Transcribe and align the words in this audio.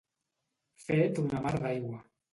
Fet 0.85 1.21
una 1.27 1.45
mar 1.45 1.55
d'aigua. 1.65 2.05